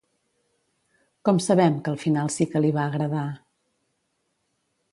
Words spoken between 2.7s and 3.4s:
va agradar?